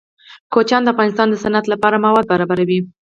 کوچیان 0.53 0.81
د 0.83 0.87
افغانستان 0.93 1.27
د 1.29 1.35
صنعت 1.43 1.65
لپاره 1.73 2.01
مواد 2.05 2.25
برابروي. 2.31 2.79